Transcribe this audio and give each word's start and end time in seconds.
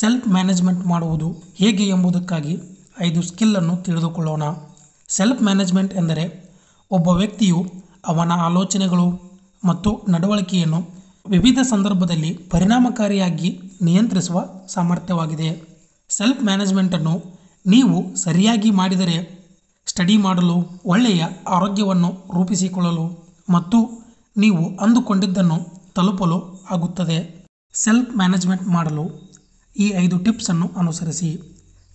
Self 0.00 0.28
management 0.28 0.86
ಮಾಡುವುದು 0.86 1.28
ಹೇಗೆ 1.54 1.84
ಎಂಬುದಕ್ಕಾಗಿ 1.88 2.54
ಐದು 3.00 3.22
ಸ್ಕಿಲ್ಲನ್ನು 3.22 3.74
ತಿಳಿದುಕೊಳ್ಳೋಣ. 3.76 4.42
ಸೆಲ್ಫ್ 5.08 5.42
ಮ್ಯಾನೇಜ್ಮೆಂಟ್ 5.42 5.94
ಎಂದರೆ 5.94 6.24
ಒಬ್ಬ 6.90 7.08
ವ್ಯಕ್ತಿಯು 7.08 7.58
ಅವನ 8.06 8.32
ಆಲೋಚನೆಗಳು 8.32 9.06
ಮತ್ತು 9.64 9.90
ನಡವಳಿಕೆಯನ್ನು 10.08 10.80
ವಿವಿಧ 11.28 11.58
ಸಂದರ್ಭದಲ್ಲಿ 11.62 12.30
ಪರಿಣಾಮಕಾರಿಯಾಗಿ 12.50 13.50
ನಿಯಂತ್ರಿಸುವ 13.82 14.38
ಸಾಮರ್ಥ್ಯವಾಗಿದೆ. 14.68 15.50
ಸೆಲ್ಫ್ 16.10 16.44
ಮ್ಯಾನೇಜ್ಮೆಂಟನ್ನು 16.44 17.14
ನೀವು 17.66 17.96
ಸರಿಯಾಗಿ 18.16 18.70
ಮಾಡಿದರೆ 18.70 19.16
ಸ್ಟಡಿ 19.86 20.16
ಮಾಡಲು 20.16 20.56
ಒಳ್ಳೆಯ 20.84 21.22
ಆರೋಗ್ಯವನ್ನು 21.48 22.10
ರೂಪಿಸಿಕೊಳ್ಳಲು 22.34 23.06
ಮತ್ತು 23.50 23.78
ನೀವು 24.36 24.62
ಅಂದುಕೊಂಡಿದ್ದನ್ನು 24.78 25.58
ತಲುಪಲು 25.94 26.38
ಆಗುತ್ತದೆ. 26.70 27.18
ಸೆಲ್ಫ್ 27.74 28.16
ಮ್ಯಾನೇಜ್ಮೆಂಟ್ 28.16 28.66
ಮಾಡಲು 28.68 29.29
ಈ 29.76 29.88
ಐದು 29.88 30.18
ಟಿಪ್ಸನ್ನು 30.18 30.70
ಅನುಸರಿಸಿ. 30.76 31.40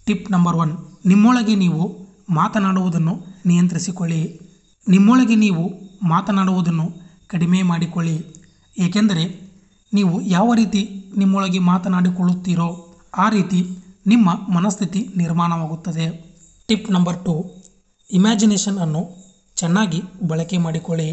ಟಿಪ್ 0.06 0.32
ನಂಬರ್ 0.32 0.56
ಒನ್ 0.56 0.78
ನಿಮ್ಮೊಳಗೆ 1.06 1.56
ನೀವು 1.56 1.84
ಮಾತನಾಡುವುದನ್ನು 2.30 3.26
ನಿಯಂತ್ರಿಸಿಕೊಳ್ಳಿ. 3.46 4.40
ನಿಮ್ಮೊಳಗೆ 4.88 5.36
ನೀವು 5.36 5.64
ಮಾತನಾಡುವುದನ್ನು 6.08 6.86
ಕಡಿಮೆ 7.28 7.62
ಮಾಡಿಕೊಳ್ಳಿ. 7.62 8.46
ಏಕೆಂದರೆ 8.80 9.46
ನೀವು 9.94 10.22
ಯಾವ 10.22 10.54
ರೀತಿ 10.54 11.06
ನಿಮ್ಮೊಳಗೆ 11.18 11.60
ಮಾತನಾಡಿಕೊಳ್ಳುತ್ತೀರೋ 11.60 12.98
ಆ 13.18 13.30
ರೀತಿ 13.30 13.60
ನಿಮ್ಮ 14.08 14.30
ಮನಸ್ಥಿತಿ 14.30 15.10
ನಿರ್ಮಾಣವಾಗುತ್ತದೆ. 15.18 16.36
ಟಿಪ್ 16.68 16.92
ನಂಬರ್ 16.92 17.26
ಟು 17.26 17.66
ಇಮ್ಯಾಜಿನೇಷನ್ 18.12 18.78
ಅನ್ನು 18.78 19.26
ಚೆನ್ನಾಗಿ 19.56 20.02
ಬಳಕೆ 20.28 20.58
ಮಾಡಿಕೊಳ್ಳಿ. 20.58 21.10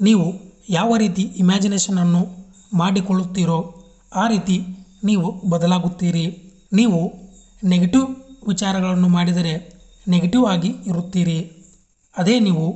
ನೀವು 0.00 0.26
ಯಾವ 0.68 0.96
ರೀತಿ 0.96 1.22
ಇಮ್ಯಾಜಿನೇಷನನ್ನು 1.22 2.22
ಮಾಡಿಕೊಳ್ಳುತ್ತೀರೋ 2.76 3.82
ಆ 4.14 4.28
ರೀತಿ 4.28 4.85
ನೀವು 5.04 5.50
ಬದಲಾಗುತ್ತೀರಿ. 5.50 6.26
ನೀವು 6.72 7.00
ನೆಗೆಟಿವ್ 7.64 8.06
ವಿಚಾರಗಳನ್ನು 8.48 9.08
ಮಾಡಿದರೆ 9.08 9.54
ನೆಗೆಟಿವ್ 10.08 10.46
ಆಗಿ 10.46 10.68
ಇರುತ್ತೀರಿ. 10.68 11.38
ಅದೇ 12.16 12.40
ನೀವು 12.40 12.66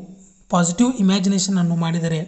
ಪಾಸಿಟಿವ್ 0.51 0.93
ಇಮ್ಯಾಜಿನೇಷನನ್ನು 1.01 1.77
ಮಾಡಿದರೆ 1.77 2.21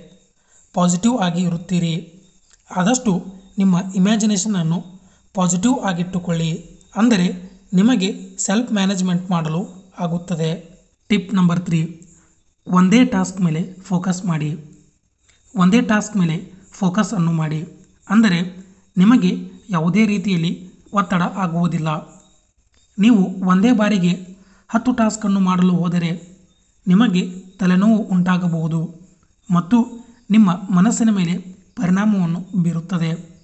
ಪಾಸಿಟಿವ್ 0.75 1.19
ಆಗಿ 1.19 1.43
ಇರುತ್ತೀರಿ. 1.43 2.25
ಆದಷ್ಟು 2.71 3.13
ನಿಮ್ಮ 3.59 3.77
ಇಮ್ಯಾಜಿನೇಷನನ್ನು 3.95 4.79
ಪಾಸಿಟಿವ್ 5.35 5.79
ಆಗಿಟ್ಟುಕೊಳ್ಳಿ. 5.79 6.51
ಅಂದರೆ 6.97 7.27
ನಿಮಗೆ 7.73 8.37
ಸೆಲ್ಫ್ 8.39 8.73
ಮ್ಯಾನೇಜ್ಮೆಂಟ್ 8.73 9.31
ಮಾಡಲು 9.31 9.91
ಆಗುತ್ತದೆ. 9.99 10.51
ಟಿಪ್ 11.09 11.35
ನಂಬರ್ 11.35 11.61
ತ್ರೀ 11.61 11.81
ಒಂದೇ 12.67 13.05
ಟಾಸ್ಕ್ 13.05 13.41
ಮೇಲೆ 13.41 13.63
ಫೋಕಸ್ 13.81 14.25
ಮಾಡಿ. 14.25 14.51
ಒಂದೇ 15.57 15.81
ಟಾಸ್ಕ್ 15.81 16.17
ಮೇಲೆ 16.17 16.37
ಫೋಕಸ್ 16.73 17.15
ಅನ್ನು 17.15 17.33
ಮಾಡಿ. 17.33 17.61
ಅಂದರೆ 18.11 18.39
ನಿಮಗೆ 18.97 19.52
ಯಾವುದೇ 19.71 20.07
ರೀತಿಯಲ್ಲಿ 20.07 20.71
ಒತ್ತಡ 20.93 21.23
ಆಗುವುದಿಲ್ಲ. 21.23 21.89
ನೀವು 22.99 23.47
ಒಂದೇ 23.47 23.73
ಬಾರಿಗೆ 23.73 24.43
ಹತ್ತು 24.69 24.93
ಟಾಸ್ಕನ್ನು 24.93 25.41
ಮಾಡಲು 25.41 25.73
ಹೋದರೆ 25.73 26.33
ನಿಮಗೆ 26.87 27.31
ತಲೆನೋವು 27.41 27.97
ಉಂಟಾಗಬಹುದು 27.97 29.01
ಮತ್ತು 29.55 30.07
ನಿಮ್ಮ 30.31 30.51
ಮನಸ್ಸಿನ 30.51 31.11
ಮೇಲೆ 31.11 31.39
ಪರಿಣಾಮವನ್ನು 31.77 32.63
ಬೀರುತ್ತದೆ. 32.63 33.43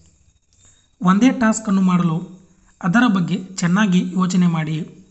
ಒಂದೇ 1.03 1.31
ಟಾಸ್ಕನ್ನು 1.31 1.81
ಮಾಡಲು 1.81 2.39
ಅದರ 2.83 3.03
ಬಗ್ಗೆ 3.15 3.37
ಚೆನ್ನಾಗಿ 3.37 4.11
ಯೋಚನೆ 4.13 4.47
ಮಾಡಿ. 4.47 5.05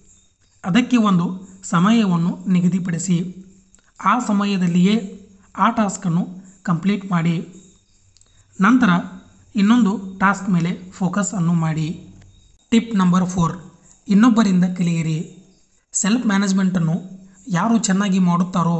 ಅದಕ್ಕೆ 0.66 0.97
ಒಂದು 0.97 1.47
ಸಮಯವನ್ನು 1.63 2.45
ನಿಗದಿಪಡಿಸಿ. 2.47 3.47
ಆ 4.05 4.19
ಸಮಯದಲ್ಲಿಯೇ 4.19 5.25
ಆ 5.58 5.69
ಟಾಸ್ಕನ್ನು 5.69 6.28
ಕಂಪ್ಲೀಟ್ 6.63 7.11
ಮಾಡಿ. 7.11 7.47
ನಂತರ 8.61 8.89
ಇನ್ನೊಂದು 9.58 10.19
ಟಾಸ್ಕ್ 10.19 10.50
ಮೇಲೆ 10.50 10.91
ಫೋಕಸ್ 10.91 11.33
ಅನ್ನು 11.33 11.53
ಮಾಡಿ. 11.53 12.08
Tip 12.72 12.95
number 12.95 13.25
four. 13.25 13.55
ಇನ್ನೊಬ್ಬರಿಂದ 14.08 14.63
ಕಲಿಯಿರಿ. 14.77 15.19
ಸೆಲ್ಫ್ 15.94 16.25
ಮ್ಯಾನೇಜ್ಮೆಂಟನ್ನು 16.25 16.95
ಯಾರು 17.47 17.78
ಚೆನ್ನಾಗಿ 17.78 18.19
ಮಾಡುತ್ತಾರೋ 18.19 18.78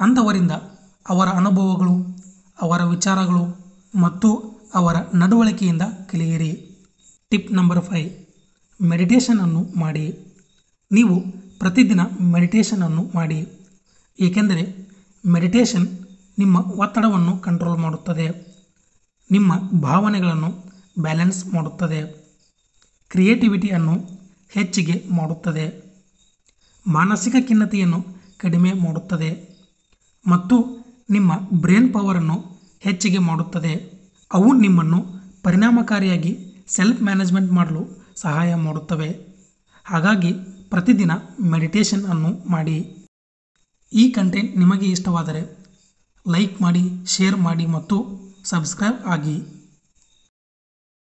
ಅಂಥವರಿಂದ 0.00 0.50
ಅವರ 1.08 1.28
ಅನುಭವಗಳು, 1.28 1.94
ಅವರ 2.60 2.82
ವಿಚಾರಗಳು 2.84 3.44
ಮತ್ತು 4.00 4.30
ಅವರ 4.74 4.96
ನಡವಳಿಕೆಯಿಂದ 5.14 5.82
ಕಲಿಯಿರಿ. 6.10 6.52
Tip 7.30 7.52
number 7.52 7.84
five. 7.84 8.10
ಮೆಡಿಟೇಷನನ್ನು 8.82 9.78
ಮಾಡಿ. 9.78 10.06
ನೀವು 10.92 11.16
ಪ್ರತಿದಿನ 11.58 12.00
ಮೆಡಿಟೇಷನನ್ನು 12.20 13.02
ಮಾಡಿ. 13.14 13.40
ಏಕೆಂದರೆ 14.20 14.62
ಮೆಡಿಟೇಷನ್ 15.26 15.88
ನಿಮ್ಮ 16.38 16.56
ಒತ್ತಡವನ್ನು 16.56 17.38
ಕಂಟ್ರೋಲ್ 17.38 17.78
ಮಾಡುತ್ತದೆ. 17.78 18.50
ನಿಮ್ಮ 19.30 19.80
ಭಾವನೆಗಳನ್ನು 19.80 20.50
ಬ್ಯಾಲೆನ್ಸ್ 21.00 21.46
ಮಾಡುತ್ತದೆ. 21.54 22.30
ಕ್ರಿಯೇಟಿವಿಟಿಯನ್ನು 23.10 23.94
ಹೆಚ್ಚಿಗೆ 24.50 25.04
ಮಾಡುತ್ತದೆ. 25.10 25.94
ಮಾನಸಿಕ 26.86 27.34
ಖಿನ್ನತೆಯನ್ನು 27.48 28.04
ಕಡಿಮೆ 28.38 28.72
ಮಾಡುತ್ತದೆ. 28.72 29.60
ಮತ್ತು 30.26 30.56
ನಿಮ್ಮ 31.10 31.32
ಬ್ರೇನ್ 31.52 31.94
ಪವರನ್ನು 31.94 32.44
ಹೆಚ್ಚಿಗೆ 32.80 33.18
ಮಾಡುತ್ತದೆ. 33.18 34.00
ಅವು 34.32 34.52
ನಿಮ್ಮನ್ನು 34.54 35.04
ಪರಿಣಾಮಕಾರಿಯಾಗಿ 35.42 36.62
ಸೆಲ್ಫ್ 36.68 37.02
ಮ್ಯಾನೇಜ್ಮೆಂಟ್ 37.02 37.52
ಮಾಡಲು 37.52 37.82
ಸಹಾಯ 38.16 38.54
ಮಾಡುತ್ತವೆ. 38.54 39.10
ಹಾಗಾಗಿ 39.84 40.32
ಪ್ರತಿದಿನ 40.70 41.10
ಮೆಡಿಟೇಷನ್ 41.40 42.04
ಅನ್ನು 42.06 42.50
ಮಾಡಿ. 42.50 43.06
ಈ 43.92 44.10
ಕಂಟೆಂಟ್ 44.10 44.56
ನಿಮಗೆ 44.56 44.86
ಇಷ್ಟವಾದರೆ 44.86 45.58
ಲೈಕ್ 46.28 46.62
ಮಾಡಿ, 46.62 47.06
ಶೇರ್ 47.06 47.36
ಮಾಡಿ 47.36 47.66
ಮತ್ತು 47.66 48.29
ಸಬ್ಸ್ಕ್ರೈಬ್ 48.44 48.98
ಆಗಿ 49.06 49.36